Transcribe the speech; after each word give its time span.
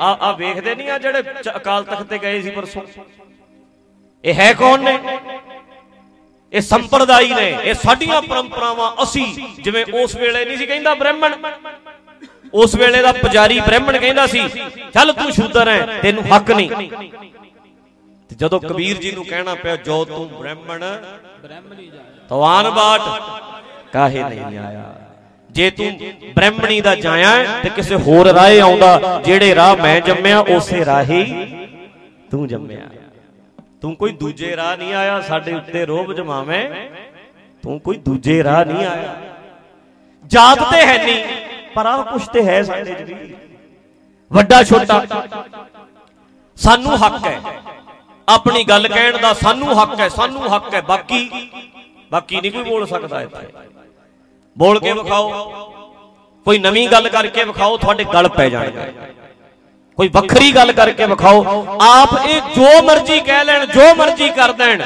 ਆ 0.00 0.16
ਆ 0.20 0.32
ਵੇਖਦੇ 0.32 0.74
ਨਹੀਂ 0.74 0.90
ਆ 0.90 0.98
ਜਿਹੜੇ 0.98 1.22
ਅਕਾਲ 1.56 1.84
ਤਖਤ 1.84 2.06
ਤੇ 2.06 2.18
ਗਏ 2.18 2.40
ਸੀ 2.42 2.50
ਪਰਸੋਂ? 2.50 2.82
ਇਹ 4.24 4.34
ਹੈ 4.34 4.52
ਕੌਣ 4.54 4.82
ਨੇ? 4.82 4.98
ਇਹ 6.52 6.60
ਸੰਪਰਦਾਈ 6.60 7.32
ਨੇ। 7.34 7.48
ਇਹ 7.64 7.74
ਸਾਡੀਆਂ 7.74 8.20
ਪਰੰਪਰਾਵਾਂ 8.22 8.90
ਅਸੀਂ 9.02 9.26
ਜਿਵੇਂ 9.62 9.84
ਉਸ 10.02 10.14
ਵੇਲੇ 10.16 10.44
ਨਹੀਂ 10.44 10.56
ਸੀ 10.58 10.66
ਕਹਿੰਦਾ 10.66 10.94
ਬ੍ਰਾਹਮਣ 10.94 11.34
ਉਸ 12.54 12.74
ਵੇਲੇ 12.74 13.02
ਦਾ 13.02 13.12
ਪੁਜਾਰੀ 13.12 13.58
ਬ੍ਰਾਹਮਣ 13.60 13.98
ਕਹਿੰਦਾ 13.98 14.26
ਸੀ 14.26 14.42
ਚੱਲ 14.94 15.12
ਤੂੰ 15.12 15.32
ਸ਼ੂਦਰ 15.32 15.68
ਹੈ 15.68 16.00
ਤੈਨੂੰ 16.02 16.24
ਹੱਕ 16.26 16.50
ਨਹੀਂ। 16.50 16.90
ਤੇ 18.30 18.36
ਜਦੋਂ 18.36 18.60
ਕਬੀਰ 18.60 18.96
ਜੀ 18.98 19.12
ਨੂੰ 19.12 19.24
ਕਹਿਣਾ 19.24 19.54
ਪਿਆ 19.54 19.76
ਜੋ 19.76 20.04
ਤੂੰ 20.04 20.28
ਬ੍ਰਾਹਮਣ 20.30 20.84
ਬ੍ਰਹਮਣੀ 21.42 21.86
ਜਾਏ 21.86 22.26
ਤਵਾਨ 22.28 22.70
ਬਾਟ 22.70 23.00
ਕਾਹੇ 23.92 24.22
ਨਹੀਂ 24.24 24.58
ਆਇਆ? 24.58 24.92
ਜੇ 25.56 25.70
ਤੂੰ 25.70 25.90
ਬ੍ਰਾਹਮਣੀ 26.34 26.80
ਦਾ 26.80 26.94
ਜਾਇਆ 26.94 27.60
ਤੇ 27.62 27.68
ਕਿਸੇ 27.68 27.96
ਹੋਰ 27.96 28.26
ਰਾਹ 28.26 28.60
ਆਉਂਦਾ, 28.60 29.20
ਜਿਹੜੇ 29.24 29.54
ਰਾਹ 29.54 29.76
ਮੈਂ 29.76 30.00
ਜੰਮਿਆ, 30.00 30.38
ਉਸੇ 30.38 30.84
ਰਾਹੀ 30.84 31.22
ਤੂੰ 32.30 32.48
ਜੰਮਿਆ। 32.48 32.86
ਤੂੰ 33.82 33.94
ਕੋਈ 33.96 34.12
ਦੂਜੇ 34.12 34.56
ਰਾਹ 34.56 34.76
ਨਹੀਂ 34.76 34.94
ਆਇਆ, 34.94 35.20
ਸਾਡੇ 35.20 35.54
ਉੱਤੇ 35.54 35.84
ਰੋਬ 35.86 36.12
ਜਮਾਵੇਂ। 36.12 36.68
ਤੂੰ 37.62 37.78
ਕੋਈ 37.80 37.96
ਦੂਜੇ 37.98 38.42
ਰਾਹ 38.44 38.64
ਨਹੀਂ 38.64 38.86
ਆਇਆ। 38.86 39.16
ਜਾਤ 40.26 40.62
ਤੇ 40.70 40.86
ਹੈ 40.86 41.04
ਨਹੀਂ, 41.04 41.24
ਪਰ 41.74 41.86
ਆ 41.86 42.02
ਕੁਛ 42.02 42.28
ਤੇ 42.28 42.42
ਹੈ 42.42 42.62
ਸਾਡੇ 42.62 42.94
ਚ 42.94 43.02
ਵੀ। 43.02 43.34
ਵੱਡਾ 44.30 44.62
ਛੋਟਾ। 44.62 45.04
ਸਾਨੂੰ 46.56 46.96
ਹੱਕ 46.96 47.26
ਹੈ। 47.26 47.40
ਆਪਣੀ 48.28 48.64
ਗੱਲ 48.64 48.88
ਕਹਿਣ 48.88 49.18
ਦਾ 49.18 49.32
ਸਾਨੂੰ 49.34 49.82
ਹੱਕ 49.82 50.00
ਹੈ, 50.00 50.08
ਸਾਨੂੰ 50.08 50.54
ਹੱਕ 50.56 50.74
ਹੈ। 50.74 50.80
ਬਾਕੀ 50.82 51.28
ਬਾਕੀ 52.12 52.40
ਨਹੀਂ 52.40 52.52
ਕੋਈ 52.52 52.64
ਬੋਲ 52.64 52.86
ਸਕਦਾ 52.86 53.22
ਇੱਥੇ। 53.22 53.46
ਬੋਲ 54.56 54.80
ਕੇ 54.80 54.92
ਵਿਖਾਓ। 54.92 55.30
ਕੋਈ 56.44 56.58
ਨਵੀਂ 56.58 56.88
ਗੱਲ 56.88 57.08
ਕਰਕੇ 57.08 57.44
ਵਿਖਾਓ, 57.44 57.76
ਤੁਹਾਡੇ 57.76 58.04
ਗਲ 58.04 58.28
ਪੈ 58.28 58.48
ਜਾਣਗੇ। 58.48 58.92
ਕੋਈ 59.96 60.08
ਵੱਖਰੀ 60.08 60.52
ਗੱਲ 60.52 60.72
ਕਰਕੇ 60.72 61.06
ਵਿਖਾਓ। 61.06 61.66
ਆਪ 61.82 62.08
ਇਹ 62.28 62.40
ਜੋ 62.40 62.82
ਮਰਜ਼ੀ 62.82 63.20
ਕਹਿ 63.20 63.44
ਲੈਣ, 63.44 63.66
ਜੋ 63.66 63.94
ਮਰਜ਼ੀ 63.94 64.28
ਕਰ 64.28 64.52
ਦੇਣ। 64.52 64.82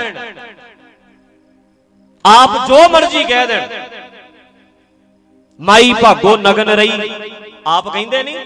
ਆਪ 2.26 2.68
ਜੋ 2.68 2.88
ਮਰਜ਼ੀ 2.88 3.24
ਕਹਿ 3.24 3.46
ਦੇਣ। 3.46 3.68
ਮਾਈ 5.60 5.94
ਭਾਗੋ 6.02 6.36
ਨਗਨ 6.36 6.68
ਰਹੀ। 6.68 7.12
ਆਪ 7.66 7.88
ਕਹਿੰਦੇ 7.88 8.22
ਨਹੀਂ, 8.22 8.38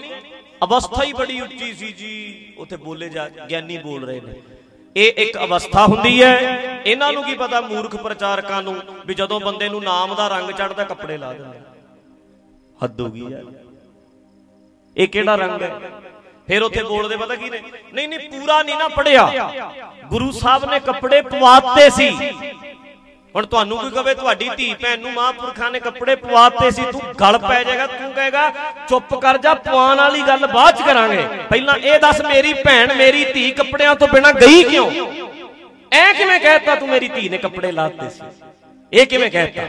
ਅਵਸਥਾ 0.63 1.03
ਹੀ 1.03 1.13
ਬੜੀ 1.13 1.41
ਉੱਚੀ 1.41 1.73
ਸੀ 1.73 1.91
ਜੀ। 1.91 2.53
ਉੱਥੇ 2.57 2.77
ਬੋਲੇ 2.77 3.09
ਜਾ, 3.09 3.29
ਗਿਆਨੀ 3.49 3.77
ਬੋਲ 3.77 4.05
ਰਹੇ 4.05 4.21
ਨੇ। 4.21 4.33
ਇਹ 4.95 5.13
ਇੱਕ 5.17 5.37
ਅਵਸਥਾ 5.37 5.85
ਹੁੰਦੀ 5.85 6.21
ਹੈ। 6.23 6.33
ਇਹਨਾਂ 6.85 7.11
ਨੂੰ 7.13 7.23
ਕੀ 7.23 7.33
ਪਤਾ 7.35 7.61
ਮੂਰਖ 7.61 7.95
ਪ੍ਰਚਾਰਕਾਂ 7.95 8.61
ਨੂੰ 8.63 8.75
ਵੀ 9.05 9.13
ਜਦੋਂ 9.13 9.39
ਬੰਦੇ 9.39 9.69
ਨੂੰ 9.69 9.81
ਨਾਮ 9.83 10.15
ਦਾ 10.15 10.27
ਰੰਗ 10.27 10.51
ਚੜਦਾ 10.51 10.83
ਕੱਪੜੇ 10.83 11.17
ਲਾ 11.17 11.31
ਦਿੰਦੇ 11.33 11.59
ਹੱਦ 12.79 13.01
ਹੋ 13.01 13.09
ਗਈ 13.09 13.31
ਯਾਰ। 13.31 13.43
ਇਹ 14.95 15.07
ਕਿਹੜਾ 15.07 15.35
ਰੰਗ 15.35 15.61
ਹੈ? 15.61 15.71
ਫਿਰ 16.47 16.63
ਉੱਥੇ 16.63 16.83
ਬੋਲਦੇ 16.83 17.15
ਪਤਾ 17.17 17.35
ਕੀ 17.35 17.49
ਨੇ? 17.49 17.61
ਨਹੀਂ 17.93 18.07
ਨਹੀਂ 18.07 18.29
ਪੂਰਾ 18.31 18.61
ਨਹੀਂ 18.63 18.75
ਨਾ 18.77 18.87
ਪੜਿਆ 18.87 19.49
ਗੁਰੂ 20.05 20.31
ਸਾਹਿਬ 20.31 20.65
ਨੇ 20.71 20.79
ਕੱਪੜੇ 20.79 21.21
ਪਵਾਤੇ 21.23 21.89
ਸੀ। 21.89 22.09
ਹੁਣ 23.35 23.45
ਤੁਹਾਨੂੰ 23.45 23.77
ਕੋਈ 23.77 23.89
ਕਵੇ 23.91 24.13
ਤੁਹਾਡੀ 24.15 24.49
ਧੀ 24.57 24.73
ਭੈਣ 24.81 24.99
ਨੂੰ 24.99 25.11
ਮਹਾਂਪੁਰਖਾਂ 25.13 25.69
ਨੇ 25.71 25.79
ਕੱਪੜੇ 25.79 26.15
ਪਵਾਤੇ 26.15 26.69
ਸੀ, 26.71 26.83
ਤੂੰ 26.91 27.01
ਗਲ 27.21 27.37
ਪੈ 27.37 27.63
ਜਾਏਗਾ, 27.63 27.87
ਤੂੰ 27.87 28.11
ਕਹੇਗਾ, 28.13 28.51
ਚੁੱਪ 28.89 29.13
ਕਰ 29.21 29.37
ਜਾ 29.37 29.53
ਪਵਾਨ 29.55 29.97
ਵਾਲੀ 29.97 30.21
ਗੱਲ 30.27 30.45
ਬਾਅਦ 30.47 30.75
ਚ 30.75 30.81
ਕਰਾਂਗੇ। 30.81 31.25
ਪਹਿਲਾਂ 31.49 31.75
ਇਹ 31.77 31.99
ਦੱਸ 31.99 32.21
ਮੇਰੀ 32.21 32.53
ਭੈਣ 32.65 32.93
ਮੇਰੀ 32.97 33.25
ਧੀ 33.33 33.49
ਕੱਪੜਿਆਂ 33.51 33.95
ਤੋਂ 33.95 34.07
ਬਿਨਾ 34.07 34.31
ਗਈ 34.31 34.63
ਕਿਉਂ? 34.63 34.89
ਐ 35.93 36.11
ਕਿਵੇਂ 36.13 36.39
ਕਹਿਤਾ 36.39 36.75
ਤੂੰ 36.75 36.87
ਮੇਰੀ 36.89 37.07
ਧੀ 37.07 37.27
ਨੇ 37.29 37.37
ਕੱਪੜੇ 37.37 37.71
ਲਾਤੇ 37.71 38.09
ਸੀ? 38.09 38.21
ਇਹ 38.93 39.05
ਕਿਵੇਂ 39.07 39.29
ਕਹਿਤਾ? 39.31 39.67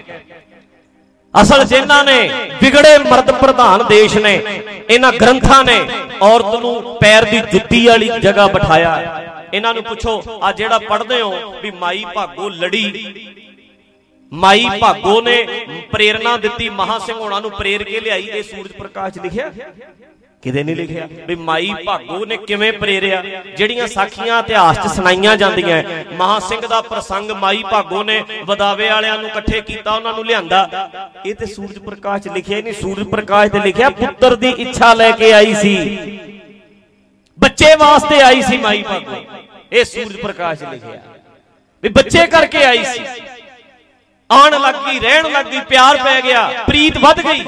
ਅਸਲ 1.34 1.64
ਜਿਨ੍ਹਾਂ 1.64 2.02
ਨੇ 2.04 2.18
ਵਿਗੜੇ 2.62 2.96
ਮਰਦ 3.00 3.30
ਪ੍ਰਧਾਨ 3.40 3.84
ਦੇਸ਼ 3.88 4.16
ਨੇ, 4.16 4.40
ਇਹਨਾਂ 4.90 5.12
ਗ੍ਰੰਥਾਂ 5.12 5.62
ਨੇ 5.64 5.78
ਔਰਤ 6.22 6.54
ਨੂੰ 6.60 6.96
ਪੈਰ 7.00 7.24
ਦੀ 7.24 7.40
ਜੁੱਤੀ 7.52 7.86
ਵਾਲੀ 7.86 8.08
ਜਗ੍ਹਾ 8.20 8.46
ਬਿਠਾਇਆ। 8.46 9.22
ਇਹਨਾਂ 9.54 9.74
ਨੂੰ 9.74 9.82
ਪੁੱਛੋ, 9.84 10.22
ਆ 10.42 10.52
ਜਿਹੜਾ 10.52 10.78
ਪੜ੍ਹਦੇ 10.78 11.20
ਹੋ 11.20 11.54
ਵੀ 11.62 11.70
ਮਾਈ 11.80 12.04
ਭਾਗੋ 12.14 12.48
ਲੜੀ? 12.50 12.84
ਮਾਈ 14.32 14.66
ਭਾਗੋ 14.80 15.20
ਨੇ 15.20 15.42
ਪ੍ਰੇਰਣਾ 15.92 16.36
ਦਿੱਤੀ, 16.36 16.68
ਮਹਾ 16.68 16.98
ਸਿੰਘ 16.98 17.18
ਹੋਣਾ 17.18 17.40
ਨੂੰ 17.40 17.50
ਪ੍ਰੇਰ 17.50 17.82
ਕੇ 17.84 18.00
ਲਿਆਈ 18.00 18.28
ਇਹ 18.28 18.42
ਸੂਰਜ 18.42 18.72
ਪ੍ਰਕਾਸ਼ 18.72 19.18
ਲਿਖਿਆ। 19.18 19.50
ਕਿਤੇ 20.42 20.62
ਨਹੀਂ 20.62 20.76
ਲਿਖਿਆ 20.76 21.08
ਵੀ 21.26 21.34
ਮਾਈ 21.34 21.70
ਭਾਗੋ 21.86 22.24
ਨੇ 22.24 22.36
ਕਿਵੇਂ 22.36 22.72
ਪ੍ਰੇਰਿਆ? 22.72 23.22
ਜਿਹੜੀਆਂ 23.58 23.86
ਸਾਖੀਆਂ 23.86 24.38
ਇਤਿਹਾਸ 24.38 24.78
'ਚ 24.78 24.92
ਸੁਣਾਈਆਂ 24.92 25.36
ਜਾਂਦੀਆਂ 25.36 25.82
ਮਹਾ 26.12 26.38
ਸਿੰਘ 26.38 26.60
ਦਾ 26.66 26.80
ਪ੍ਰਸੰਗ 26.80 27.30
ਮਾਈ 27.30 27.62
ਭਾਗੋ 27.70 28.02
ਨੇ 28.02 28.22
ਵਦਾਵੇ 28.44 28.88
ਵਾਲਿਆਂ 28.88 29.16
ਨੂੰ 29.18 29.28
ਇਕੱਠੇ 29.30 29.60
ਕੀਤਾ, 29.60 29.94
ਉਹਨਾਂ 29.94 30.12
ਨੂੰ 30.12 30.26
ਲਿਆਂਦਾ। 30.26 30.90
ਇਹ 31.26 31.34
ਤੇ 31.34 31.46
ਸੂਰਜ 31.46 31.78
ਪ੍ਰਕਾਸ਼ 31.78 32.22
'ਚ 32.22 32.28
ਲਿਖਿਆ 32.28 32.56
ਹੀ 32.56 32.62
ਨਹੀਂ, 32.62 32.74
ਸੂਰਜ 32.74 33.08
ਪ੍ਰਕਾਸ਼ 33.08 33.52
ਤੇ 33.52 33.58
ਲਿਖਿਆ, 33.58 33.90
ਪੁੱਤਰ 33.90 34.36
ਦੀ 34.36 34.54
ਇੱਛਾ 34.58 34.92
ਲੈ 34.94 35.10
ਕੇ 35.10 35.32
ਆਈ 35.32 35.54
ਸੀ। 35.54 35.76
ਬੱਚੇ 37.38 37.74
ਵਾਸਤੇ 37.74 38.20
ਆਈ 38.20 38.42
ਸੀ 38.42 38.56
ਮਾਈ 38.56 38.82
ਭਾਗੋ। 38.82 39.16
ਇਹ 39.72 39.84
ਸੂਰਜ 39.84 40.16
ਪ੍ਰਕਾਸ਼ 40.16 40.60
'ਚ 40.60 40.72
ਲਿਖਿਆ। 40.72 41.00
ਵੀ 41.82 41.88
ਬੱਚੇ 41.88 42.26
ਕਰਕੇ 42.26 42.64
ਆਈ 42.64 42.84
ਸੀ। 42.84 43.04
ਆਣ 44.30 44.58
ਲੱਗ 44.60 44.74
ਗਈ 44.86 44.98
ਰਹਿਣ 45.00 45.30
ਲੱਗ 45.32 45.46
ਗਈ 45.46 45.60
ਪਿਆਰ 45.68 45.96
ਪੈ 46.04 46.20
ਗਿਆ, 46.22 46.48
ਪ੍ਰੀਤ 46.66 46.96
ਵੱਧ 46.98 47.20
ਗਈ। 47.26 47.44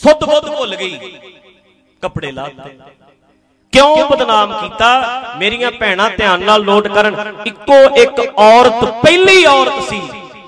ਸੁੱਧ 0.00 0.24
ਬੁੱਧ 0.24 0.48
ਭੁੱਲ 0.48 0.74
ਗਈ। 0.76 0.98
ਕੱਪੜੇ 2.02 2.30
ਲਾਤੇ 2.32 2.78
ਕਿਉਂ 3.72 4.08
ਬਦਨਾਮ 4.08 4.52
ਕੀਤਾ? 4.60 4.88
ਮੇਰੀਆਂ 5.38 5.70
ਭੈਣਾਂ 5.70 6.08
ਧਿਆਨ 6.10 6.44
ਨਾਲ 6.44 6.64
ਨੋਟ 6.64 6.88
ਕਰਨ, 6.88 7.34
ਇੱਕੋ 7.46 7.78
ਇੱਕ 7.96 8.20
ਔਰਤ, 8.38 8.84
ਪਹਿਲੀ 9.02 9.44
ਔਰਤ 9.46 9.82
ਸੀ, 9.88 10.00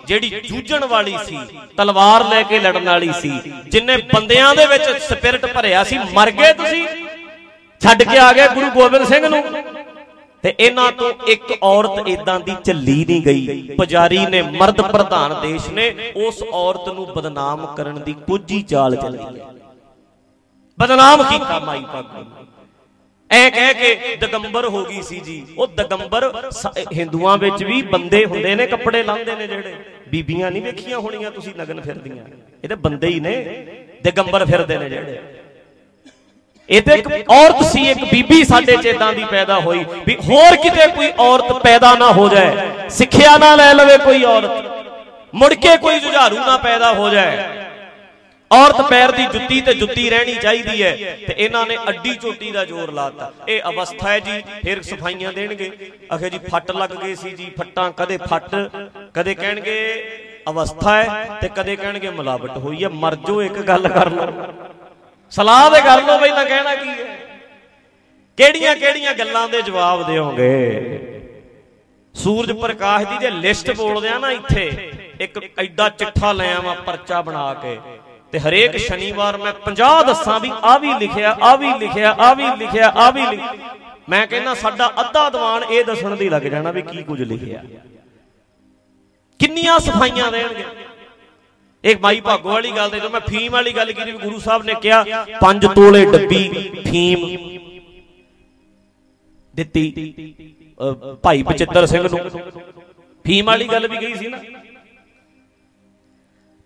ਜਿਹੜੀ 0.06 0.41
ਜੂਝਣ 0.44 0.84
ਵਾਲੀ 0.87 1.16
ਸੀ, 1.26 1.38
ਤਲਵਾਰ 1.76 2.25
ਲੈ 2.25 2.43
ਕੇ 2.43 2.59
ਲੜਨ 2.59 2.88
ਵਾਲੀ 2.88 3.12
ਸੀ, 3.20 3.32
ਜਿਨੇ 3.69 3.97
ਬੰਦਿਆਂ 4.15 4.54
ਦੇ 4.54 4.66
ਵਿੱਚ 4.66 4.84
ਸਪਿਰਿਟ 5.03 5.47
ਭਰਿਆ 5.47 5.84
ਸੀ। 5.84 5.99
ਮਰ 6.12 6.31
ਗਏ 6.31 6.53
ਤੁਸੀਂ? 6.54 6.87
ਛੱਡ 7.81 8.03
ਕੇ 8.03 8.19
ਆ 8.19 8.32
ਗਏ 8.32 8.49
ਗੁਰੂ 8.49 8.70
ਗੋਬਿੰਦ 8.70 9.06
ਸਿੰਘ 9.09 9.28
ਨੂੰ। 9.28 9.43
ਤੇ 10.44 10.54
ਇਹਨਾਂ 10.60 10.90
ਤੋਂ 10.92 11.10
ਇੱਕ 11.26 11.52
ਔਰਤ 11.62 12.08
ਇਦਾਂ 12.08 12.38
ਦੀ 12.40 12.54
ਝੱਲੀ 12.64 13.04
ਨਹੀਂ 13.04 13.22
ਗਈ। 13.22 13.74
ਪੁਜਾਰੀ 13.76 14.24
ਨੇ 14.26 14.42
ਮਰਦ 14.42 14.80
ਪ੍ਰਧਾਨ 14.82 15.34
ਦੇਸ਼ 15.40 15.68
ਨੇ 15.70 16.12
ਉਸ 16.16 16.42
ਔਰਤ 16.42 16.88
ਨੂੰ 16.88 17.06
ਬਦਨਾਮ 17.06 17.66
ਕਰਨ 17.74 18.00
ਦੀ 18.04 18.12
ਕੁੱਜੀ 18.26 18.62
ਚਾਲ 18.62 18.96
ਚੱਲੀ। 18.96 19.40
ਬਦਨਾਮ 20.78 21.22
ਕੀਤਾ 21.22 21.58
ਮਾਈ 21.58 21.84
ਭਾਗੋ 21.92 22.24
ਐ 23.30 23.48
ਕਹਿ 23.50 23.74
ਕੇ 23.74 24.16
ਦਗੰਬਰ 24.16 24.66
ਹੋ 24.68 24.84
ਗਈ 24.84 25.02
ਸੀ 25.02 25.20
ਜੀ। 25.20 25.46
ਉਹ 25.58 25.66
ਦਗੰਬਰ 25.66 26.24
ਹਿੰਦੂਆਂ 26.92 27.36
ਵਿੱਚ 27.38 27.62
ਵੀ 27.64 27.82
ਬੰਦੇ 27.82 28.24
ਹੁੰਦੇ 28.24 28.54
ਨੇ, 28.54 28.66
ਕੱਪੜੇ 28.66 29.02
ਲਾਉਂਦੇ 29.02 29.34
ਨੇ 29.34 29.46
ਜਿਹੜੇ। 29.46 29.74
ਬੀਬੀਆਂ 30.08 30.50
ਨਹੀਂ 30.50 30.62
ਵੇਖੀਆਂ 30.62 30.98
ਹੋਣੀਆਂ 30.98 31.30
ਤੁਸੀਂ 31.30 31.52
ਨਗਨ 31.58 31.80
ਫਿਰਦੀਆਂ। 31.80 32.24
ਇਹ 32.64 32.68
ਤੇ 32.68 32.74
ਬੰਦੇ 32.74 33.06
ਹੀ 33.06 33.20
ਨੇ। 33.20 33.34
ਦਗੰਬਰ 34.04 34.44
ਫਿਰਦੇ 34.44 34.78
ਨੇ 34.78 34.88
ਜਿਹੜੇ। 34.88 35.20
ਇਹ 36.70 36.82
ਤੇ 36.82 36.94
ਇੱਕ 36.94 37.31
ਔਰਤ 37.31 37.62
ਸੀ, 37.66 37.81
ਇੱਕ 37.91 38.04
ਬੀਬੀ 38.10 38.42
ਸਾਡੇ 38.44 38.76
ਚ 38.76 38.86
ਇਦਾਂ 38.86 39.12
ਦੀ 39.12 39.25
ਪੈਦਾ 39.31 39.58
ਹੋਈ। 39.60 39.84
ਵੀ 40.06 40.16
ਹੋਰ 40.28 40.56
ਕਿਤੇ 40.56 40.86
ਕੋਈ 40.88 41.10
ਔਰਤ 41.20 41.53
ਪੈਦਾ 41.62 41.94
ਨਾ 41.94 42.10
ਹੋ 42.12 42.28
ਜਾਏ, 42.28 42.69
ਸਿੱਖਿਆ 42.91 43.36
ਨਾ 43.38 43.54
ਲੈ 43.56 43.72
ਲਵੇ 43.75 43.97
ਕੋਈ 43.98 44.22
ਔਰਤ, 44.26 44.69
ਮੁੜ 45.34 45.53
ਕੇ 45.54 45.76
ਕੋਈ 45.76 45.98
ਜੁਝਾਰੂ 46.00 46.36
ਨਾ 46.36 46.56
ਪੈਦਾ 46.58 46.92
ਹੋ 46.94 47.08
ਜਾਏ। 47.08 47.48
ਔਰਤ 48.50 48.81
ਪੈਰ 48.82 49.10
ਦੀ 49.12 49.26
ਜੁੱਤੀ 49.32 49.60
ਤੇ 49.60 49.75
ਜੁੱਤੀ 49.75 50.08
ਰਹਿਣੀ 50.10 50.34
ਚਾਹੀਦੀ 50.34 50.82
ਹੈ, 50.82 50.91
ਤੇ 51.26 51.34
ਇਹਨਾਂ 51.36 51.66
ਨੇ 51.66 51.76
ਅੱਡੀ 51.88 52.14
ਚੋਟੀ 52.14 52.50
ਦਾ 52.50 52.64
ਜ਼ੋਰ 52.64 52.92
ਲਾਤਾ। 52.92 53.31
ਇਹ 53.48 53.60
ਅਵਸਥਾ 53.69 54.08
ਹੈ 54.08 54.19
ਜੀ, 54.20 54.42
ਫਿਰ 54.62 54.82
ਸਫਾਈਆਂ 54.82 55.32
ਦੇਣਗੇ। 55.32 55.70
ਅਖੇ 56.14 56.31
ਜੀ, 56.31 56.38
ਫੱਟ 56.50 56.70
ਲੱਗ 56.72 56.91
ਗਏ 57.02 57.14
ਸੀ 57.14 57.31
ਜੀ, 57.31 57.50
ਫੱਟਾਂ 57.58 57.91
ਕਦੇ 57.97 58.16
ਫੱਟ, 58.31 58.54
ਕਦੇ 59.14 59.34
ਕਹਿਣਗੇ 59.34 59.78
ਅਵਸਥਾ 60.50 60.97
ਹੈ, 60.97 61.38
ਤੇ 61.41 61.48
ਕਦੇ 61.56 61.76
ਕਹਿਣਗੇ 61.76 62.10
ਮਿਲਾਵਟ 62.10 62.56
ਹੋਈ 62.56 62.82
ਹੈ। 62.84 62.88
ਮਰ 63.04 63.14
ਜੋ 63.26 63.42
ਇੱਕ 63.42 63.58
ਗੱਲ 63.62 63.88
ਕਰ 63.88 64.10
ਲਓ। 64.10 64.52
ਸਲਾਹ 65.32 65.70
ਦੇ 65.70 65.80
ਕਰ 65.80 66.02
ਲਓ 66.02 66.18
ਪਹਿਲਾਂ 66.18 66.44
ਕਹਿਣਾ 66.44 66.74
ਕੀ 66.74 66.88
ਹੈ? 66.88 67.18
ਕਿਹੜੀਆਂ 68.38 68.76
ਕਿਹੜੀਆਂ 68.76 69.14
ਗੱਲਾਂ 69.14 69.48
ਦੇ 69.48 69.62
ਜਵਾਬ 69.62 70.06
ਦਿਓਗੇ? 70.06 71.00
ਸੂਰਜ 72.14 72.52
ਪ੍ਰਕਾਸ਼ 72.52 73.06
ਦੀ 73.08 73.18
ਜੇ 73.18 73.30
ਲਿਸਟ 73.30 73.70
ਬੋਲਦੇ 73.70 74.08
ਆ 74.08 74.19
ਨਾ 74.19 74.30
ਇੱਥੇ, 74.30 74.90
ਇੱਕ 75.20 75.38
ਐਡਾ 75.58 75.88
ਚਿੱਠਾ 75.88 76.32
ਲੈ 76.32 76.52
ਆਵਾਂ 76.54 76.74
ਪਰਚਾ 76.76 77.20
ਬਣਾ 77.22 77.54
ਕੇ 77.54 77.78
ਤੇ 78.32 78.38
ਹਰੇਕ 78.38 78.76
ਸ਼ਨੀਵਾਰ 78.76 79.36
ਮੈਂ 79.36 79.52
50 79.66 80.02
ਦੱਸਾਂ 80.06 80.40
ਵੀ 80.40 80.50
ਆ 80.62 80.78
ਵੀ 80.78 80.94
ਲਿਖਿਆ 80.94 81.36
ਆ 81.42 81.54
ਵੀ 81.56 81.72
ਲਿਖਿਆ 81.78 82.10
ਆ 82.20 82.34
ਵੀ 82.34 82.44
ਲਿਖਿਆ 82.56 82.88
ਆ 82.96 83.10
ਵੀ 83.10 83.26
ਮੈਂ 84.08 84.26
ਕਹਿੰਦਾ 84.26 84.55
ਸਾਡਾ 84.55 84.93
ਅੱਧਾ 85.00 85.28
ਦੀਵਾਨ 85.31 85.64
ਇਹ 85.70 85.84
ਦੱਸਣ 85.84 86.16
ਦੀ 86.16 86.28
ਲੱਗ 86.28 86.43
ਜਾਣਾ 86.43 86.70
ਵੀ 86.70 86.82
ਕੀ 86.82 87.02
ਕੁਝ 87.02 87.22
ਲਿਖਿਆ। 87.22 87.62
ਕਿੰਨੀਆਂ 89.40 89.78
ਸਫਾਈਆਂ 89.78 90.31
ਦੇਣਗੇ? 90.32 90.64
ਇੱਕ 91.85 92.00
ਮਾਈ 92.00 92.21
ਭਾਗੋ 92.21 92.49
ਵਾਲੀ 92.49 92.71
ਗੱਲ 92.77 92.91
ਦੇ 92.91 92.99
ਜੋ 93.00 93.09
ਮੈਂ 93.11 93.21
ਫੀਮ 93.29 93.53
ਵਾਲੀ 93.53 93.73
ਗੱਲ 93.73 93.93
ਕੀਤੀ 93.93 94.11
ਵੀ 94.11 94.19
ਗੁਰੂ 94.19 94.38
ਸਾਹਿਬ 94.41 94.62
ਨੇ 94.65 94.75
ਕਿਹਾ 94.82 95.05
5 95.43 95.67
ਤੋਲੇ 95.75 96.05
ਡੱਬੀ, 96.06 96.43
ਫੀਮ 96.91 97.19
ਦਿੱਤੀ 99.55 99.85
ਭਾਈ 101.23 101.43
ਬਚਿੱਤਰ 101.43 101.87
ਸਿੰਘ 101.87 102.03
ਨੂੰ। 102.05 102.19
ਫੀਮ 103.25 103.47
ਵਾਲੀ 103.47 103.69
ਗੱਲ 103.69 103.88
ਵੀ 103.88 103.97
ਗਈ 104.00 104.15
ਸੀ 104.15 104.29
ਨਾ। 104.29 104.38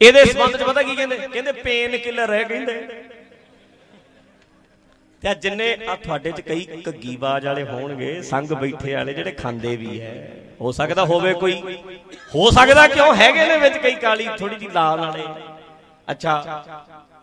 ਇਹਦੇ 0.00 0.24
ਸੰਬੰਧ 0.24 0.56
ਚ 0.56 0.62
ਪਤਾ 0.62 0.82
ਕੀ 0.82 0.94
ਕਹਿੰਦੇ? 0.96 1.16
ਕਹਿੰਦੇ 1.18 1.52
ਪੇਨ 1.52 1.96
ਕਿਲਰ 1.98 2.32
ਹੈ 2.32 2.42
ਕਹਿੰਦੇ। 2.44 2.74
ਤੇ 5.24 5.28
ਆ 5.30 5.32
ਜਿੰਨੇ 5.34 5.66
ਆ 5.88 5.94
ਤੁਹਾਡੇ 5.96 6.30
ਚ 6.32 6.40
ਕਈ 6.40 6.82
ਘੱਗੀ 6.88 7.16
ਬਾਜ 7.16 7.46
ਵਾਲੇ 7.46 7.62
ਹੋਣਗੇ 7.64 8.20
ਸੰਗ 8.22 8.48
ਬੈਠੇ 8.52 8.94
ਵਾਲੇ 8.94 9.12
ਜਿਹੜੇ 9.14 9.30
ਖਾਂਦੇ 9.32 9.74
ਵੀ 9.76 10.00
ਹੈ। 10.00 10.10
ਹੋ 10.60 10.72
ਸਕਦਾ 10.72 11.04
ਹੋਵੇ 11.04 11.32
ਕੋਈ, 11.34 11.54
ਹੋ 12.34 12.50
ਸਕਦਾ 12.50 12.86
ਕਿਉਂ 12.88 13.14
ਹੈਗੇ 13.14 13.46
ਨੇ 13.48 13.56
ਵਿੱਚ 13.58 13.76
ਕਈ 13.78 13.94
ਕਾਲੀ 13.94 14.26
ਥੋੜੀ 14.38 14.56
ਜੀ 14.56 14.68
ਲਾਲ 14.74 15.00
ਵਾਲੇ। 15.00 15.24
ਅੱਛਾ, 16.08 16.64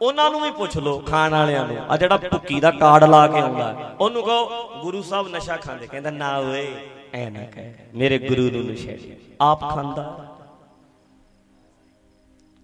ਉਹਨਾਂ 0.01 0.30
ਨੂੰ 0.31 0.42
ਵੀ 0.42 0.50
ਪੁੱਛ 0.51 0.77
ਲਓ, 0.77 0.98
ਖਾਣ 1.01 1.31
ਵਾਲਿਆਂ 1.31 1.65
ਨੂੰ। 1.68 1.77
ਆ 1.89 1.98
ਜਿਹੜਾ 1.98 2.18
ਭੁੱਕੀ 2.18 2.59
ਦਾ 2.59 2.71
ਕਾਰਡ 2.71 3.03
ਲਾ 3.03 3.25
ਕੇ 3.27 3.39
ਆਉਂਦਾ, 3.39 3.95
ਉਹਨੂੰ 4.00 4.24
ਕਹੋ, 4.24 4.81
ਗੁਰੂ 4.81 5.01
ਸਾਹਿਬ 5.01 5.27
ਨਸ਼ਾ 5.36 5.57
ਖਾਂਦੇ, 5.57 5.88
ਕਹਿੰਦਾ, 5.88 6.12
ਨਾ 6.12 6.38
ਓਏ, 6.39 6.68
ਐ 7.13 7.30
ਨਾ 7.30 7.45
ਕਹਿ, 7.54 7.74
ਮੇਰੇ 7.94 8.18
ਗੁਰੂ 8.19 8.50
ਨੂੰ 8.51 8.65
ਨਸ਼ੇੜੀ 8.65 9.15
ਆਪ 9.42 9.69
ਖਾਂਦਾ। 9.69 10.04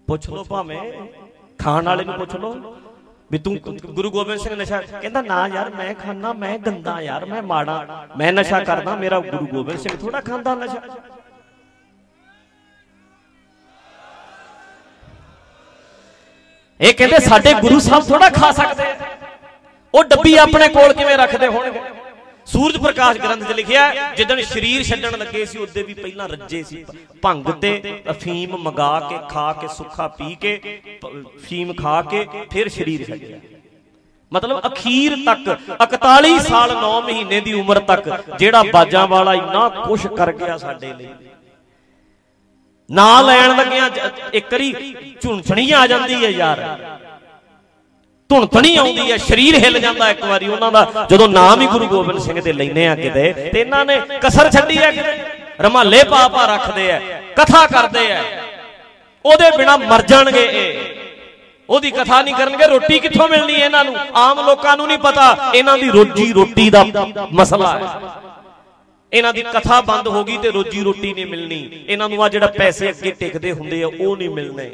ਪੁੱਛ 0.08 0.28
ਲਓ 0.30 0.44
ਭਾਵੇਂ, 0.44 0.80
ਖਾਣ 1.58 1.84
ਵਾਲੇ 1.84 2.04
ਨੂੰ 2.04 2.14
ਪੁੱਛ 2.14 2.36
ਲਓ। 2.36 2.76
ਵੀ 3.32 3.38
ਤੂੰ 3.38 3.56
ਗੁਰੂ 3.86 4.10
ਗੋਬਿੰਦ 4.10 4.40
ਸਿੰਘ 4.40 4.54
ਨਸ਼ਾ 4.56 4.80
ਕਹਿੰਦਾ, 4.82 5.22
ਨਾ 5.22 5.46
ਯਾਰ, 5.48 5.70
ਮੈਂ 5.70 5.94
ਖਾਣਾ 5.94 6.32
ਮੈਂ 6.32 6.58
ਗੰਦਾ 6.58 7.00
ਯਾਰ, 7.00 7.24
ਮੈਂ 7.24 7.42
ਮਾੜਾ, 7.42 8.06
ਮੈਂ 8.18 8.32
ਨਸ਼ਾ 8.32 8.60
ਕਰਦਾ, 8.60 8.94
ਮੇਰਾ 8.96 9.18
ਗੁਰੂ 9.20 9.46
ਗੋਬਿੰਦ 9.46 9.80
ਸਿੰਘ 9.80 9.96
ਥੋੜਾ 9.96 10.20
ਖਾਂਦਾ 10.20 10.54
ਨਸ਼ਾ 10.54 10.80
ਇਹ 16.80 16.94
ਕਹਿੰਦੇ, 16.94 17.18
ਸਾਡੇ 17.18 17.52
ਗੁਰੂ 17.60 17.78
ਸਾਹਿਬ 17.80 18.04
ਥੋੜਾ 18.08 18.28
ਖਾ 18.30 18.50
ਸਕਦੇ 18.52 18.82
ਆ। 18.82 18.96
ਉਹ 19.94 20.04
ਡੱਬੀ 20.04 20.34
ਆਪਣੇ 20.38 20.68
ਕੋਲ 20.68 20.92
ਕਿਵੇਂ 20.92 21.16
ਰੱਖਦੇ 21.18 21.46
ਹੋਣਗੇ 21.46 21.80
ਸੂਰਜ 22.52 22.76
ਪ੍ਰਕਾਸ਼ 22.76 23.18
ਗ੍ਰੰਥ 23.18 23.48
'ਚ 23.48 23.52
ਲਿਖਿਆ 23.52 24.12
ਜਿੱਦਣ 24.12 24.42
ਸਰੀਰ 24.42 24.82
ਛੱਡਣ 24.82 25.18
ਲੱਗੇ 25.18 25.44
ਸੀ, 25.44 25.58
ਉਹਦੇ 25.58 25.82
ਵੀ 25.82 25.94
ਪਹਿਲਾਂ 25.94 26.28
ਰੱਜੇ 26.28 26.62
ਸੀ। 26.62 26.84
ਭੰਗ 27.22 27.44
ਤੇ 27.44 28.02
ਅਫੀਮ 28.10 28.56
ਮਗਾ 28.56 29.00
ਕੇ, 29.00 29.18
ਖਾ 29.28 29.52
ਕੇ, 29.52 29.68
ਸੁੱਖਾ 29.68 30.08
ਪੀ 30.08 30.34
ਕੇ, 30.34 30.80
ਪ- 31.02 31.06
ਅਫੀਮ 31.06 31.74
ਖਾ 31.74 32.02
ਕੇ, 32.02 32.26
ਫਿਰ 32.50 32.68
ਸਰੀਰ 32.68 33.04
ਛੱਡਿਆ 33.08 33.36
ਮਤਲਬ 34.32 34.66
ਅਖੀਰ 34.66 35.16
ਤੱਕ 35.26 35.58
41 35.80 36.38
ਸਾਲ 36.38 36.76
9 36.80 37.02
ਮਹੀਨੇ 37.02 37.40
ਦੀ 37.40 37.52
ਉਮਰ 37.52 37.78
ਤੱਕ, 37.78 38.24
ਜਿਹੜਾ 38.38 38.62
ਬਾਜਾਂ 38.62 39.08
ਵਾਲਾ 39.08 39.34
ਇੰਨਾ 39.34 39.68
ਕੁਛ 39.68 40.06
ਕਰ 40.06 40.32
ਗਿਆ 40.32 40.58
ਸਾਡੇ 40.58 40.94
ਲਈ। 40.94 41.08
ਨਾਂ 42.90 43.22
ਲੈਣ 43.22 43.56
ਲੱਗਿਆਂ, 43.56 43.90
ਜ- 43.90 44.00
ਇੱਕ 44.34 44.52
ਵਾਰੀ 44.52 44.96
ਝੁੰਝਣੀ 45.22 45.70
ਆ 45.70 45.86
ਜਾਂਦੀ 45.86 46.14
ਹੈ 46.14 46.28
ਯਾਰ। 46.28 46.78
ਧੁਣਤਣੀ 48.30 48.74
ਆਉਂਦੀ 48.76 49.10
ਹੈ, 49.10 49.16
ਸਰੀਰ 49.18 49.54
ਹਿੱਲ 49.54 49.78
ਜਾਂਦਾ 49.80 50.08
ਇੱਕ 50.10 50.24
ਵਾਰੀ 50.24 50.48
ਉਹਨਾਂ 50.48 50.70
ਦਾ। 50.72 51.06
ਜਦੋਂ 51.10 51.28
ਨਾਮ 51.28 51.60
ਹੀ 51.60 51.66
ਗੁਰੂ 51.66 51.86
ਗੋਬਿੰਦ 51.86 52.18
ਸਿੰਘ 52.20 52.40
ਦੇ 52.40 52.52
ਲੈਨੇ 52.52 52.86
ਆ 52.86 52.94
ਕਿਤੇ, 52.96 53.32
ਤੇ 53.32 53.60
ਇਹਨਾਂ 53.60 53.84
ਨੇ 53.84 53.96
ਕਸਰ 54.22 54.50
ਛੱਡੀ 54.50 54.76
ਹੈ 54.78 54.90
ਕਿਤੇ। 54.92 55.16
ਰਮਾਲੇ 55.60 56.02
ਪਾ 56.04 56.26
ਪਾ 56.28 56.44
ਰੱਖਦੇ 56.46 56.90
ਆ, 56.92 57.00
ਕਥਾ 57.36 57.66
ਕਰਦੇ 57.66 58.10
ਆ। 58.12 58.22
ਉਹਦੇ 59.24 59.50
ਬਿਨਾ 59.56 59.76
ਮਰ 59.76 60.02
ਜਾਣਗੇ 60.02 60.42
ਇਹ। 60.52 60.78
ਉਹਦੀ 61.68 61.90
ਕਥਾ 61.90 62.20
ਨਹੀਂ 62.22 62.34
ਕਰਨਗੇ, 62.34 62.66
ਰੋਟੀ 62.66 62.98
ਕਿੱਥੋਂ 62.98 63.28
ਮਿਲਣੀ 63.28 63.54
ਹੈ 63.54 63.64
ਇਹਨਾਂ 63.64 63.84
ਨੂੰ? 63.84 63.96
ਆਮ 64.16 64.40
ਲੋਕਾਂ 64.46 64.76
ਨੂੰ 64.76 64.86
ਨਹੀਂ 64.86 64.98
ਪਤਾ, 64.98 65.52
ਇਹਨਾਂ 65.54 65.78
ਦੀ 65.78 65.90
ਰੋਜੀ 65.90 66.32
ਰੋਟੀ 66.32 66.68
ਦਾ 66.70 66.84
ਮਸਲਾ 67.32 67.72
ਹੈ। 67.78 67.88
ਇਹਨਾਂ 69.12 69.32
ਦੀ 69.32 69.42
ਕਥਾ 69.42 69.80
ਬੰਦ 69.80 70.08
ਹੋ 70.08 70.24
ਗਈ 70.24 70.36
ਤੇ 70.38 70.50
ਰੋਜੀ 70.50 70.82
ਰੋਟੀ 70.82 71.14
ਨਹੀਂ 71.14 71.26
ਮਿਲਣੀ। 71.26 71.84
ਇਹਨਾਂ 71.88 72.08
ਨੂੰ 72.08 72.22
ਆ 72.24 72.28
ਜਿਹੜਾ 72.28 72.46
ਪੈਸੇ 72.58 72.88
ਅੱਗੇ 72.90 73.10
ਟਿਕਦੇ 73.10 73.52
ਹੁੰਦੇ 73.52 73.82
ਆ, 73.82 73.86
ਉਹ 74.00 74.16
ਨਹੀਂ 74.16 74.30
ਮਿਲਣੇ। 74.30 74.70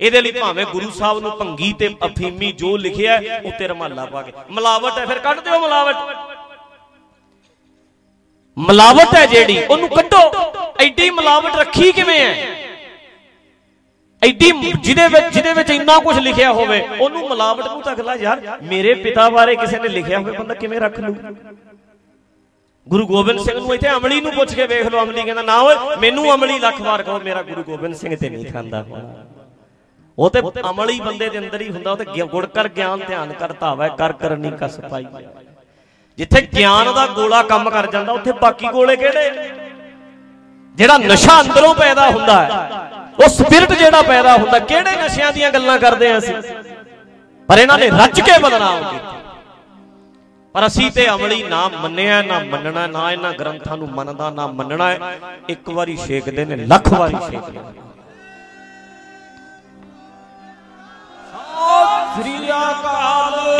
ਇਹਦੇ 0.00 0.20
ਲਈ 0.20 0.30
ਭਾਵੇਂ 0.32 0.64
ਗੁਰੂ 0.66 0.90
ਸਾਹਿਬ 0.90 1.18
ਨੂੰ 1.18 1.30
ਭੰਗੀ 1.38 1.72
ਤੇ 1.72 1.88
ਅਫੀਮੀ 2.06 2.50
ਜੋ 2.52 2.76
ਲਿਖਿਆ 2.76 3.16
ਹੈ, 3.16 3.40
ਉੱਤੇ 3.44 3.68
ਰਮਾਲਾ 3.68 4.04
ਪਾ 4.04 4.22
ਕੇ। 4.22 4.32
ਮਿਲਾਵਟ 4.50 4.98
ਹੈ 4.98 5.04
ਫਿਰ 5.06 5.18
ਕੱਢ 5.18 5.40
ਦਿਓ 5.40 5.58
ਮਿਲਾਵਟ। 5.60 5.96
ਮਿਲਾਵਟ 8.56 9.14
ਹੈ 9.14 9.24
ਜਿਹੜੀ 9.26 9.58
ਉਹਨੂੰ 9.64 9.88
ਕੱਢੋ। 9.88 10.18
ਐਡੀ 10.80 11.10
ਮਿਲਾਵਟ 11.10 11.56
ਰੱਖੀ 11.56 11.92
ਕਿਵੇਂ 11.92 12.18
ਹੈ? 12.18 12.34
ਐਡੀ 14.22 14.50
ਜਿਹਦੇ 14.82 15.06
ਵਿੱਚ 15.08 15.34
ਜਿਹਦੇ 15.34 15.52
ਵਿੱਚ 15.52 15.70
ਇੰਨਾ 15.70 15.98
ਕੁਝ 15.98 16.18
ਲਿਖਿਆ 16.18 16.52
ਹੋਵੇ 16.52 16.80
ਉਹਨੂੰ 17.00 17.28
ਮਿਲਾਵਟ 17.28 17.66
ਨੂੰ 17.68 17.82
ਤੱਕ 17.82 18.00
ਲਾ 18.00 18.14
ਯਾਰ 18.14 18.40
ਮੇਰੇ 18.62 18.94
ਪਿਤਾ 18.94 19.28
ਬਾਰੇ 19.30 19.56
ਕਿਸੇ 19.56 19.78
ਨੇ 19.78 19.88
ਲਿਖਿਆ 19.88 20.18
ਹੋਵੇ 20.18 20.32
ਬੰਦਾ 20.32 20.54
ਕਿਵੇਂ 20.54 20.80
ਰੱਖ 20.80 20.98
ਲੂ 21.00 21.14
ਗੁਰੂ 22.86 23.06
ਗੋਬਿੰਦ 23.06 23.40
ਸਿੰਘ 23.40 23.58
ਨੂੰ 23.58 23.74
ਇੱਥੇ 23.74 23.90
ਅਮਲੀ 23.90 24.20
ਨੂੰ 24.20 24.32
ਪੁੱਛ 24.32 24.54
ਕੇ 24.54 24.66
ਵੇਖ 24.66 24.86
ਲਓ 24.86 25.02
ਅਮਲੀ 25.02 25.22
ਕਹਿੰਦਾ 25.22 25.42
ਨਾ 25.42 25.60
ਓਏ 25.62 25.74
ਮੈਨੂੰ 26.00 26.34
ਅਮਲੀ 26.34 26.58
ਲੱਖ 26.58 26.80
ਵਾਰ 26.80 27.02
ਕਹੋ 27.02 27.18
ਮੇਰਾ 27.20 27.42
ਗੁਰੂ 27.42 27.62
ਗੋਬਿੰਦ 27.62 27.94
ਸਿੰਘ 27.94 28.16
ਤੇ 28.16 28.28
ਨਹੀਂ 28.30 28.46
ਖਾਂਦਾ। 28.46 28.82
ਹੋਣਾ 28.82 29.24
ਉਹ 30.18 30.30
ਤੇ 30.30 30.42
ਅਮਲੀ 30.70 31.00
ਬੰਦੇ 31.00 31.28
ਦੇ 31.28 31.38
ਅੰਦਰ 31.38 31.60
ਹੀ 31.60 31.70
ਹੁੰਦਾ, 31.70 31.92
ਉਹ 31.92 31.96
ਤੇ 31.96 32.04
ਗਿ- 32.04 32.26
ਗੁੜ 32.26 32.46
ਕਰ 32.46 32.68
ਗਿਆਨ 32.68 33.00
ਧਿਆਨ 33.06 33.32
ਕਰ 33.32 33.52
ਧਾਵੈ 33.52 33.88
ਕਰ 33.88 34.12
ਕਰਨੀ 34.12 34.52
ਕਸ 34.60 34.80
ਪਾਈ 34.80 35.06
ਜਿੱਥੇ 36.16 36.40
ਗਿਆਨ 36.40 36.94
ਦਾ 36.94 37.06
ਗੋਲਾ 37.06 37.42
ਕੰਮ 37.42 37.70
ਕਰ 37.70 37.90
ਜਾਂਦਾ, 37.90 38.12
ਉੱਥੇ 38.12 38.32
ਬਾਕੀ 38.32 38.68
ਗੋਲੇ 38.68 38.96
ਕਿਹੜੇ? 38.96 39.50
ਜਿਹੜਾ 40.74 40.98
ਨਸ਼ਾ 40.98 41.40
ਅੰਦਰੋਂ 41.40 41.74
ਪੈਦਾ 41.74 42.10
ਹੁੰਦਾ 42.10 42.42
ਹੈ, 42.42 42.70
ਉਹ 43.24 43.28
ਸਪਿਰਿਟ 43.28 43.72
ਜਿਹੜਾ 43.72 44.02
ਪੈਦਾ 44.02 44.36
ਹੁੰਦਾ, 44.36 44.58
ਕਿਹੜੇ 44.58 45.02
ਨਸ਼ਿਆਂ 45.04 45.32
ਦੀਆਂ 45.32 45.50
ਗੱਲਾਂ 45.50 45.78
ਕਰਦੇ 45.78 46.12
ਆ 46.12 46.18
ਅਸੀਂ? 46.18 46.34
ਪਰ 47.48 47.58
ਇਹਨਾਂ 47.58 47.78
ਨੇ 47.78 47.90
ਰੱਜ 47.90 48.20
ਕੇ 48.20 48.32
ਬਦਨਾਮ 48.42 48.88
ਕੀਤਾ। 48.90 49.14
ਪਰ 50.52 50.66
ਅਸੀਂ 50.66 50.90
ਤੇ 50.90 51.08
ਅਮਲੀ 51.08 51.42
ਨਾ 51.42 51.68
ਮੰਨਿਆ, 51.68 52.22
ਨਾ 52.22 52.38
ਮੰਨਣਾ, 52.38 52.86
ਨਾ 52.86 53.12
ਇਹਨਾਂ 53.12 53.32
ਗ੍ਰੰਥਾਂ 53.32 53.76
ਨੂੰ 53.76 53.88
ਮੰਨਦਾ, 53.90 54.30
ਨਾ 54.30 54.46
ਮੰਨਣਾ 54.46 54.90
ਹੈ। 54.90 55.18
ਇੱਕ 55.48 55.70
ਵਾਰੀ 55.70 55.96
ਛੇਕਦੇ 55.96 56.44
ਨੇ, 56.44 56.56
ਲੱਖ 56.56 56.92
ਵਾਰੀ 56.92 57.14
ਛੇਕਦੇ 57.30 57.58
ਨੇ। 57.58 57.93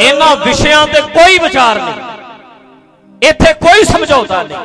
ਇਹਨਾਂ 0.00 0.36
ਵਿਸ਼ਿਆਂ 0.36 0.86
ਤੇ 0.86 1.00
ਕੋਈ 1.00 1.38
ਵਿਚਾਰ 1.38 1.80
ਨਹੀਂ। 1.80 3.28
ਇੱਥੇ 3.28 3.52
ਕੋਈ 3.54 3.84
ਸਮਝੌਤਾ 3.84 4.42
ਨਹੀਂ। 4.42 4.58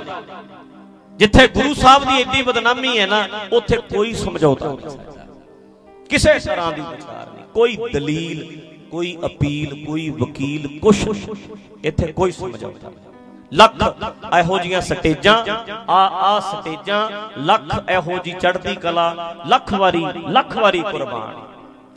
ਜਿੱਥੇ 1.17 1.47
ਗੁਰੂ 1.47 1.73
ਸਾਹਿਬ 1.73 2.03
ਦੀ 2.03 2.19
ਏਡੀ 2.21 2.41
ਬਦਨਾਮੀ 2.41 2.99
ਹੈ 2.99 3.05
ਨਾ, 3.07 3.27
ਉੱਥੇ 3.53 3.77
ਕੋਈ 3.77 4.13
ਸਮਝੌਤਾ 4.13 4.65
ਨਹੀਂ। 4.65 4.97
ਕਿਸੇ 6.09 6.39
ਤਰ੍ਹਾਂ 6.39 6.71
ਦੀ 6.71 6.81
ਵਿਚਾਰ 6.81 7.27
ਨਹੀਂ। 7.33 7.45
ਕੋਈ 7.53 7.77
ਦਲੀਲ, 7.93 8.61
ਕੋਈ 8.91 9.17
ਅਪੀਲ, 9.25 9.85
ਕੋਈ 9.85 10.09
ਵਕੀਲ, 10.09 10.79
ਕੁਛ 10.79 11.05
ਇੱਥੇ 11.83 12.11
ਕੋਈ 12.11 12.31
ਸਮਝੌਤਾ 12.31 12.89
ਨਹੀਂ। 12.89 13.07
ਲੱਖ 13.53 13.73
ਇਹੋ 14.39 14.57
ਜੀਆਂ 14.59 14.81
ਸਟੇਜਾਂ, 14.81 15.35
ਆ 15.91 16.01
ਆ 16.25 16.39
ਸਟੇਜਾਂ, 16.39 17.09
ਲੱਖ 17.37 17.89
ਇਹੋ 17.89 18.17
ਜੀ 18.17 18.31
ਚੜ੍ਹਦੀ 18.31 18.75
ਕਲਾ, 18.75 19.35
ਲੱਖ 19.47 19.73
ਵਾਰੀ 19.73 20.05
ਲੱਖ 20.29 20.57
ਵਾਰੀ 20.57 20.81
ਕੁਰਬਾਨ। 20.81 21.48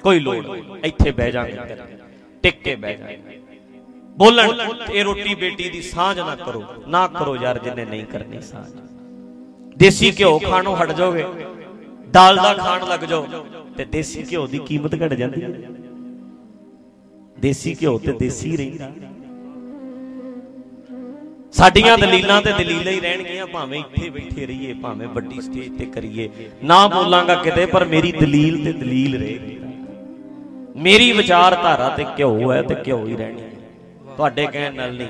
ਕੋਈ 0.02 0.20
ਲੋੜ 0.20 0.46
ਨਹੀਂ। 0.46 0.62
ਇੱਥੇ 0.84 1.10
ਬਹਿ 1.10 1.32
ਜਾਗੇ 1.32 1.76
ਟਿਕ 2.44 2.62
ਕੇ 2.64 2.74
ਬਹਿ 2.76 2.96
ਜਾਗੇ 2.96 3.40
ਬੋਲਣ, 4.18 4.50
ਇਹ 4.92 5.04
ਰੋਟੀ 5.04 5.34
ਬੇਟੀ 5.34 5.68
ਦੀ 5.70 5.82
ਸਾਂਝ 5.82 6.18
ਨਾ 6.18 6.34
ਕਰੋ। 6.36 6.62
ਨਾ 6.88 7.06
ਕਰੋ 7.08 7.36
ਯਾਰ 7.36 7.58
ਜਿੰਨੇ 7.58 7.84
ਨਹੀਂ 7.84 8.04
ਕਰਨੀ 8.06 8.40
ਸਾਂਝ। 8.42 8.70
ਦੇਸੀ 9.76 10.10
ਘਿਓ 10.18 10.38
ਖਾਣੋਂ 10.40 10.76
ਹਟ 10.76 10.92
ਜਾਓਗੇ। 10.92 11.24
ਦਾਲ 12.12 12.36
ਦਾ 12.36 12.52
ਖਾਣ 12.54 12.86
ਲੱਗ 12.88 13.04
ਜਾਓ 13.04 13.44
ਤੇ 13.76 13.84
ਦੇਸੀ 13.84 14.24
ਘਿਓ 14.30 14.46
ਦੀ 14.46 14.58
ਕੀਮਤ 14.66 14.94
ਘਟ 15.04 15.14
ਜਾਂਦੀ 15.14 15.42
ਹੈ। 15.42 15.48
ਦੇਸੀ 17.36 17.74
ਘਿਓ 17.82 17.98
ਤੇ 17.98 18.12
ਦੇਸੀ 18.12 18.56
ਰਹਿੰਦਾ 18.56 18.90
ਸਾਡੀਆਂ 21.54 21.96
ਦਲੀਲਾਂ 21.98 22.40
ਤੇ 22.42 22.52
ਦਲੀਲਾਂ 22.52 22.92
ਹੀ 22.92 23.00
ਰਹਿਣਗੀਆਂ। 23.00 23.46
ਭਾਵੇਂ 23.46 23.80
ਇੱਥੇ 23.80 24.10
ਬੈਠੇ 24.10 24.46
ਰਹੀਏ, 24.46 24.72
ਭਾਵੇਂ 24.74 25.08
ਵੱਡੀ 25.08 25.40
ਸਟੇਜ 25.40 25.78
ਤੇ 25.78 25.86
ਕਰੀਏ। 25.86 26.28
ਨਾ 26.64 26.86
ਬੋਲਾਂਗਾ 26.88 27.34
ਕਿਤੇ, 27.42 27.66
ਪਰ 27.66 27.84
ਮੇਰੀ 27.84 28.12
ਦਲੀਲ 28.12 28.64
ਤੇ 28.64 28.72
ਦਲੀਲ 28.74 29.16
ਰਹੇਗੀ। 29.16 29.58
ਮੇਰੀ 30.76 31.12
ਵਿਚਾਰਧਾਰਾ 31.12 31.88
ਤੇ 31.88 32.04
ਘਿਓ 32.18 32.52
ਹੈ 32.52 32.62
ਤੇ 32.62 32.74
ਘਿਓ 32.74 33.06
ਹੀ 33.06 33.16
ਰਹਿਣੀ 33.16 33.42
ਹੈ। 33.42 33.50
ਤੁਹਾਡੇ 34.16 34.46
ਕਹਿਣ 34.46 34.74
ਨਾਲ 34.74 34.94
ਨਹੀਂ। 34.94 35.08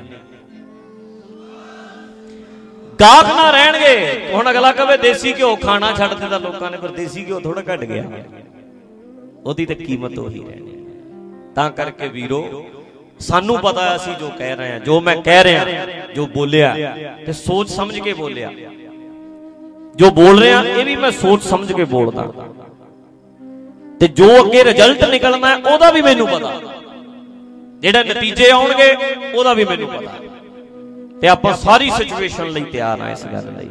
ਗਾਹਕ 3.01 3.27
ਨਾ 3.27 3.51
ਰਹਿਣਗੇ, 3.51 4.20
ਹੁਣ 4.32 4.51
ਅਗਲਾ 4.51 4.72
ਕਵੇ 4.72 4.96
ਦੇਸੀ 4.96 5.32
ਘਿਓ 5.32 5.56
ਖਾਣਾ 5.56 5.93
ਛੱਡ 5.93 6.15
ਦਿੱਤਾ, 6.15 6.39
ਲੋਕਾਂ 6.39 6.70
ਨੇ 6.70 6.77
ਪਰ 6.77 6.89
ਦੇਸੀ 6.89 7.25
ਘਿਓ 7.27 7.41
ਥੋੜਾ 7.41 7.63
ਘਟ 7.75 7.84
ਗਿਆ। 7.84 8.05
ਉਹਦੀ 9.46 9.67
ਤੇ 9.67 9.75
ਕੀਮਤ 9.75 10.19
ਉਹੀ 10.19 10.44
ਰਹਿਣੀ। 10.48 10.70
ਹੈ। 10.70 11.53
ਤਾਂ 11.55 11.70
ਕਰਕੇ 11.70 12.08
ਵੀਰੋ, 12.08 12.67
ਸਾਨੂੰ 13.20 13.58
ਪਤਾ 13.58 13.91
ਹੈ 13.91 13.96
ਅਸੀਂ 13.96 14.15
ਜੋ 14.15 14.31
ਕਹਿ 14.39 14.56
ਰਹੇ 14.56 14.72
ਹਾਂ, 14.72 14.81
ਜੋ 14.81 15.01
ਮੈਂ 15.01 15.17
ਕਹਿ 15.17 15.44
ਰਿਹਾ, 15.44 15.67
ਜੋ 16.15 16.27
ਬੋਲਿਆ 16.27 16.96
ਤੇ 17.27 17.32
ਸੋਚ 17.32 17.70
ਸਮਝ 17.70 17.98
ਕੇ 17.98 18.13
ਬੋਲਿਆ। 18.13 18.51
ਜੋ 19.96 20.10
ਬੋਲ 20.10 20.39
ਰਿਹਾ, 20.39 20.65
ਇਹ 20.65 20.84
ਵੀ 20.84 20.96
ਮੈਂ 20.96 21.10
ਸੋਚ 21.10 21.43
ਸਮਝ 21.43 21.72
ਕੇ 21.72 21.84
ਬੋਲਦਾ। 21.84 22.32
ਤੇ 24.03 24.09
ਜੋ 24.09 24.41
ਅੱਗੇ 24.41 24.65
ਰਿਜ਼ਲਟ 24.65 25.05
ਨਿਕਲਣਾ 25.05 25.49
ਹੈ, 25.49 25.56
ਉਹਦਾ 25.56 25.91
ਵੀ 25.91 26.03
ਮੈਨੂੰ 26.03 26.29
ਪਤਾ। 26.29 26.61
ਜਿਹੜੇ 27.79 28.05
ਨਤੀਜੇ 28.05 28.51
ਆਉਣਗੇ 28.51 28.97
ਉਹਦਾ 29.35 29.55
ਵੀ 29.55 29.65
ਮੈਨੂੰ 29.65 29.89
ਪਤਾ। 29.89 30.11
ਤੇ 31.21 31.29
ਆਪਾਂ 31.29 31.56
ਸਾਰੀ 31.56 31.91
ਸਿਚੁਏਸ਼ਨ 31.91 32.49
ਲਈ 32.49 32.61
ਤਿਆਰ 32.61 33.01
ਆ 33.01 33.11
ਇਸ 33.11 33.27
ਗੱਲ 33.27 33.55
ਲਈ। 33.59 33.69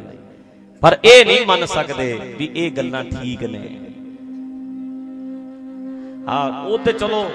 ਪਰ 0.82 0.98
ਇਹ 1.06 1.26
ਨਹੀਂ 1.26 1.46
ਮੰਨ 1.46 1.66
ਸਕਦੇ 1.66 2.36
ਵੀ 2.38 2.52
ਇਹ 2.56 2.72
ਗੱਲਾਂ 2.72 3.04
ਠੀਕ 3.04 3.44
ਨੇ। 3.44 3.78
ਹਾਂ 6.28 6.66
ਉਹ 6.66 6.80
ਤੇ 6.80 6.94
ਚਲੋ। 6.94 7.32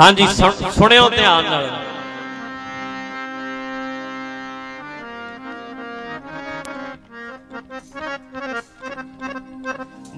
ਹਾਂਜੀ 0.00 0.26
ਸੁਣ- 0.26 0.70
ਸੁਣਿਓ 0.70 1.10
ਧਿਆਨ 1.10 1.44
ਨਾਲ। 1.44 1.70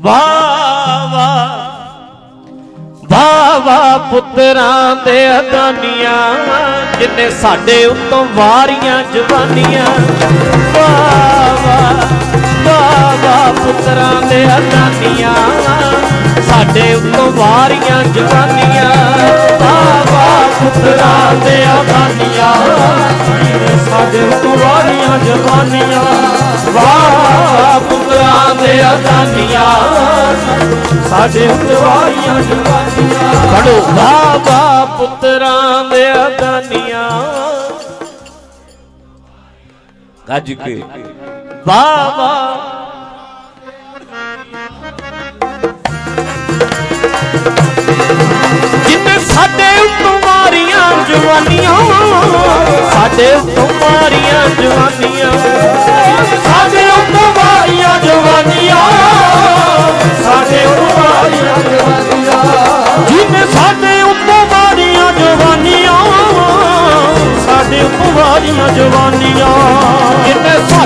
ਵਾਹ 0.05 1.13
ਵਾਹ 1.13 1.49
ਵਾਹ 3.11 3.61
ਵਾਹ 3.61 3.99
ਪੁੱਤਰਾਂ 3.99 4.97
ਦੇ 4.97 5.41
ਅਦਾਨੀਆਂ, 5.41 6.35
ਜਿਨੇ 6.99 7.31
ਸਾਡੇ 7.31 7.85
ਉੱਤੋਂ 7.85 8.27
ਵਾਰੀਆਂ 8.35 9.03
ਜਵਾਨੀਆਂ। 9.15 9.87
ਵਾਹ 10.75 11.55
ਵਾਹ 11.65 11.95
ਵਾਹ 12.65 13.17
ਵਾਹ 13.25 13.53
ਪੁੱਤਰਾਂ 13.53 14.29
ਦੇ 14.29 14.45
ਅਦਾਨੀਆਂ, 14.45 15.35
ਸਾਡੇ 16.51 16.95
ਉੱਤੋਂ 16.95 17.33
ਵਾਰੀਆਂ 17.33 18.05
ਜਵਾਨੀਆਂ। 18.05 18.91
ਵਾਹ 19.61 20.13
ਵਾਹ 20.13 20.49
ਪੁੱਤਰਾਂ 20.61 21.35
ਦੇ 21.35 21.65
ਆਦਾਨੀਆਂ 21.65 22.55
ਸਾਡੇ 23.91 24.31
ਕੁਵਾਰੀਆਂ 24.43 25.19
ਜਵਾਨੀਆਂ। 25.19 26.05
ਵਾਹ 26.73 26.74
ਪੁੱਤਰਾਂ 28.65 28.77
ਦੇ 28.77 28.83
ਆਦਾਨੀਆਂ 28.83 29.65
ਸਾਡੇ 31.09 31.47
ਕੁਵਾਰੀਆਂ 31.49 32.41
ਜਵਾਨੀਆਂ। 32.41 33.33
ਪੜੋ 33.53 33.81
ਬਾਬਾ 33.97 34.85
ਪੁੱਤਰਾਂ 34.99 35.85
ਦੇ 35.85 36.13
ਅਦਾਨੀਆਂ 36.27 37.11
ਗੱਜ 40.29 40.53
ਕੇ। 40.53 40.83
ਬਾਬਾ। 41.67 42.33
ਜਿੰਨੇ 48.89 49.19
ਸਾਡੇ 49.19 49.71
ਉੱਤੋਂ 49.81 50.14
ਜਵਾਨੀਆਂ। 51.03 51.75
ਸਾਡੇ 52.91 53.35
ਉੱਤੋਂ 53.35 53.69
ਮਾਰੀਆਂ 53.69 54.49
ਜਵਾਨੀਆਂ। 54.49 55.31
ਸਾਡੇ 56.45 56.85
ਉੱਤੋਂ 56.85 57.33
ਵਾਰੀਆਂ 57.33 57.99
ਜਵਾਨੀਆਂ। 57.99 58.77
ਸਾਡੇ 60.25 60.65
ਉੱਤੋਂ 60.65 61.03
ਵਾਰੀਆਂ 61.03 61.59
ਜਵਾਨੀਆਂ। 61.71 62.41
ਜਿੰਨੇ 63.07 63.47
ਸਾਡੇ 63.47 64.03
ਉੱਤੋਂ 64.03 64.47
ਮਾਰੀਆਂ 64.47 65.13
ਜਵਾਨੀਆਂ। 65.13 65.99
ਸਾਡੇ 67.41 67.81
ਉੱਤੋਂ 67.81 68.13
ਮਾਰੀਆਂ 68.13 68.69
ਜਵਾਨੀਆਂ। 68.69 69.49
ਜਿੰਨੇ 70.24 70.24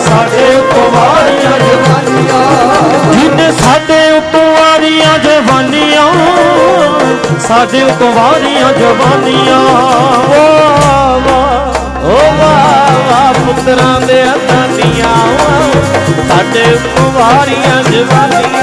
ਸਾਡੇ 0.00 0.54
ਉੱਤੋਂ 0.54 0.90
ਵਾਰੀਆਂ 0.90 1.58
ਜਵਾਨੀਆਂ। 1.58 3.12
ਜਿੰਨੇ 3.12 3.52
ਸਾਡੇ 3.52 4.10
ਉੱਤੋਂ 4.10 4.56
ਮਾਰੀਆਂ 4.56 5.18
ਜਵਾਨੀਆਂ। 5.18 6.06
ਸਾਡੇ 7.40 7.82
ਉੱਤੋਂ 7.82 8.12
ਮਾਰੀਆਂ 8.12 8.72
ਜਵਾਨੀਆਂ। 8.72 9.60
ਵਾਹ 10.28 11.30
ਵਾਹ, 11.30 12.06
ਓ 12.06 12.18
ਵਾਹ 12.38 13.12
ਵਾਹ 13.12 13.34
ਪੁੱਤਰਾਂ 13.34 14.00
ਦੇ 14.00 14.24
ਅਦਾਨੀਆਂ 14.24 15.14
ਸਾਡੇ 16.28 16.72
ਉੱਤੋਂ 16.72 17.12
ਮਾਰੀਆਂ 17.12 17.82
ਜਵਾਨੀਆਂ। 17.82 18.57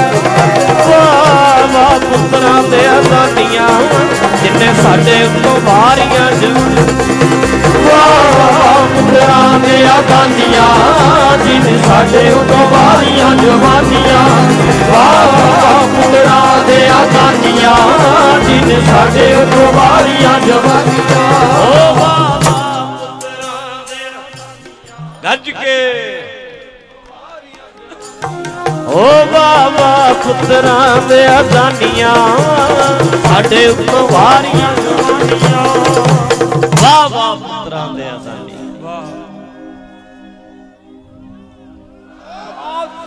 ਸਾਡੇ 4.86 5.22
ਉੱਤੋਂ 5.22 5.60
ਮਾਰੀਆਂ 5.60 6.30
ਜਵਾਨੀਆਂ 6.32 7.86
ਵਾਹ 7.86 8.86
ਪੁੱਤਰਾਂ 8.86 9.58
ਦੇ 9.58 9.82
ਆਦਾਨੀਆਂ 9.86 10.68
ਜਿਨ 11.44 11.82
ਸਾਡੇ 11.82 12.30
ਉੱਤੋਂ 12.30 12.66
ਵਾਰੀਆਂ 12.70 13.34
ਜਵਾਨੀਆਂ। 13.36 14.22
ਵਾਹ 14.92 15.86
ਪੁੱਤਰਾਂ 15.86 16.64
ਦੇ 16.66 16.78
ਆਦਾਨੀਆਂ 16.88 17.76
ਜਿਨ 18.40 18.80
ਸਾਡੇ 18.86 19.32
ਉੱਤੋਂ 19.34 19.72
ਵਾਰੀਆਂ 19.72 20.40
ਜਵਾਨੀਆਂ। 20.40 21.15
ਪੁੱਤਰਾਂ 30.26 31.08
ਦੇ 31.08 31.26
ਅਦਾਨੀਆਂ 31.40 32.14
ਸਾਡੇ 33.24 33.66
ਉੱਤੋਂ 33.66 34.08
ਵਾਰੀਆਂ 34.08 34.74
ਜਵਾਨੀਆਂ। 34.76 35.64
ਵਾਹ 36.82 37.08
ਵਾਹ, 37.08 37.36
ਪੁੱਤਰਾਂ 37.36 37.88
ਦੇ 37.94 38.08
ਅਦਾਨੀਆਂ 38.08 38.56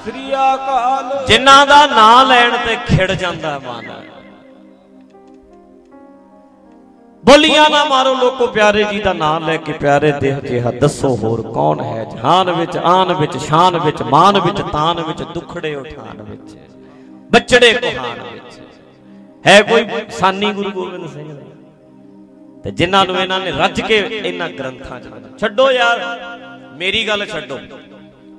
ਸ੍ਰੀ 0.03 0.31
ਅਕਾਲ 0.33 1.25
ਜਿਨ੍ਹਾਂ 1.27 1.65
ਦਾ 1.67 1.85
ਨਾਂ 1.85 2.25
ਲੈਣ 2.25 2.51
ਤੇ 2.65 2.75
ਖਿੜ 2.87 3.11
ਜਾਂਦਾ 3.11 3.59
ਮਨ। 3.59 3.91
ਬੋਲੀਆਂ 7.25 7.69
ਨਾ 7.69 7.85
ਮਾਰੋ 7.85 8.13
ਲੋਕੋ, 8.13 8.47
ਪਿਆਰੇ 8.47 8.83
ਜੀ 8.83 8.99
ਦਾ 8.99 9.13
ਨਾਮ 9.13 9.45
ਲੈ 9.45 9.57
ਕੇ 9.57 9.73
ਪਿਆਰੇ 9.73 10.11
ਦੇਹ 10.11 10.35
ਜਿਹਾ 10.35 10.71
ਦੱਸੋ 10.71 11.09
ਹੋਰ 11.15 11.41
ਕੌਣ 11.41 11.81
ਹੈ? 11.81 12.03
ਜਹਾਨ 12.03 12.51
ਵਿੱਚ, 12.51 12.77
ਆਨ 12.77 13.13
ਵਿੱਚ, 13.13 13.37
ਸ਼ਾਨ 13.37 13.79
ਵਿੱਚ, 13.79 14.01
ਮਾਨ 14.03 14.39
ਵਿੱਚ, 14.39 14.61
ਤਾਨ 14.61 15.01
ਵਿੱਚ, 15.01 15.23
ਦੁਖੜੇ 15.23 15.75
ਉਠਾਨ 15.75 16.21
ਵਿੱਚ 16.21 16.28
ਬਚੜੇ 17.29 17.73
ਕੋਹਾਨ 17.73 18.21
ਵਿੱਚ। 18.23 18.59
ਹੈ 19.43 19.61
ਕੋਈ 19.61 19.85
ਸਾਨੀ 20.11 20.51
ਗੁਰੂ 20.53 20.71
ਗੋਬਿੰਦ 20.71 21.07
ਸਿੰਘ 21.09 21.33
ਦਾ? 21.33 21.45
ਤੇ 22.63 22.71
ਜਿਨ੍ਹਾਂ 22.71 23.05
ਨੂੰ 23.05 23.15
ਇਹਨਾਂ 23.17 23.39
ਨੇ 23.39 23.51
ਰੱਜ 23.51 23.81
ਕੇ 23.81 23.97
ਇਹਨਾਂ 23.97 24.49
ਗ੍ਰੰਥਾਂ 24.49 24.99
'ਚ 24.99 25.09
ਛੱਡੋ 25.39 25.69
ਯਾਰ, 25.71 25.99
ਮੇਰੀ 26.77 27.07
ਗੱਲ 27.07 27.25
ਛੱਡੋ। 27.25 27.59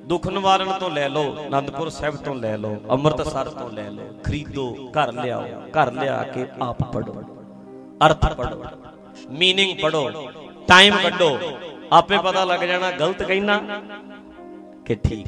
ਦੁੱਖ 0.06 0.26
ਨਿਵਾਰਨ 0.28 0.72
ਤੋਂ 0.72 0.90
ਲੈ 0.90 1.08
ਲਓ, 1.08 1.34
ਅਨੰਦਪੁਰ 1.46 1.88
ਸਾਹਿਬ 1.90 2.16
ਤੋਂ 2.16 2.34
ਲੈ 2.34 2.56
ਲਓ, 2.56 2.76
ਅੰਮ੍ਰਿਤਸਰ 2.90 3.48
ਤੋਂ 3.50 3.70
ਲੈ 3.70 3.88
ਲਓ, 3.90 4.08
ਖਰੀਦੋ, 4.24 4.66
ਘਰ 4.90 5.12
ਲਿਆਓ, 5.12 5.44
ਘਰ 5.70 5.92
ਲਿਆ 5.92 6.22
ਕੇ 6.34 6.46
ਆਪ 6.62 6.82
ਪੜੋ 6.92 7.22
ਅਰਥ 8.06 8.26
ਪੜੋ 8.34 8.64
ਮੀਨਿੰਗ 9.30 9.78
ਪੜੋ 9.80 10.10
ਟਾਈਮ 10.68 10.96
ਕੱਢੋ। 11.02 11.38
ਆਪੇ 11.92 12.18
ਪਤਾ 12.18 12.44
ਲੱਗ 12.44 12.60
ਜਾਣਾ, 12.60 12.90
ਗਲਤ 12.90 13.22
ਕਹਿਣਾ 13.22 13.60
ਕਿ 14.86 14.94
ਠੀਕ 14.94 15.26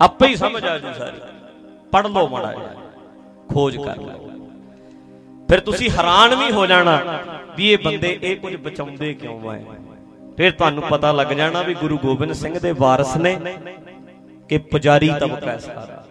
ਆਪੇ 0.00 0.26
ਹੀ 0.26 0.36
ਸਮਝ 0.36 0.64
ਆ 0.64 0.78
ਜੂ 0.78 0.92
ਸਾਰੀ। 0.98 1.20
ਪੜ 1.96 2.06
ਲਓ 2.06 2.28
ਮੜਾ 2.28 2.52
ਖੋਜ 3.50 3.76
ਕਰ 3.76 3.96
ਲਓ। 3.96 4.30
ਫਿਰ 5.48 5.60
ਤੁਸੀਂ 5.60 5.90
ਹੈਰਾਨ 5.90 6.34
ਵੀ 6.34 6.50
ਹੋ 6.52 6.66
ਜਾਣਾ 6.66 7.00
ਵੀ 7.56 7.68
ਇਹ 7.72 7.78
ਬੰਦੇ 7.84 8.18
ਇਹ 8.22 8.36
ਕੁਝ 8.36 8.54
ਬਚਾਉਂਦੇ 8.56 9.12
ਕਿਉਂ 9.14 9.48
ਆਏ 9.50 9.64
ਫਿਰ 10.36 10.50
ਤੁਹਾਨੂੰ 10.52 10.82
ਪਤਾ 10.90 11.12
ਲੱਗ 11.12 11.32
ਜਾਣਾ 11.36 11.62
ਵੀ 11.62 11.74
ਗੁਰੂ 11.74 11.98
ਗੋਬਿੰਦ 11.98 12.32
ਸਿੰਘ 12.32 12.58
ਦੇ 12.58 12.72
ਵਾਰਿਸ 12.78 13.16
ਨੇ 13.16 13.36
ਕਿ 14.48 14.58
ਪੁਜਾਰੀ 14.72 15.08
ਤਬਕਾ 15.20 15.50
ਹੈ 15.50 15.56
ਸਾਰਾ 15.58 16.04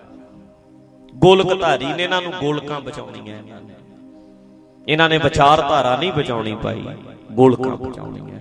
ਗੋਲਕ 1.13 1.53
ਧਾਰੀ 1.61 1.93
ਨੇ 1.93 2.03
ਇਹਨਾਂ 2.03 2.21
ਨੂੰ 2.21 2.31
ਗੋਲਕਾਂ 2.39 2.79
ਬਚਾਉਣੀਆਂ। 2.81 3.35
ਇਹਨਾਂ 3.37 3.61
ਨੇ 3.61 3.73
ਇਹਨਾਂ 4.87 5.09
ਨੇ 5.09 5.17
ਵਿਚਾਰਧਾਰਾ 5.17 5.95
ਨਹੀਂ 5.97 6.11
ਬਚਾਉਣੀ 6.13 6.55
ਪਾਈ 6.63 6.83
ਗੋਲਕਾਂ 7.31 7.75
ਬਚਾਉਣੀਆਂ। 7.77 8.39